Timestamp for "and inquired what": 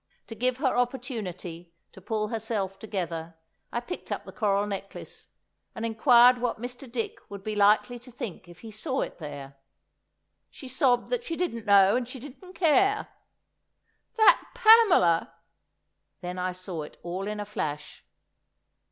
5.75-6.59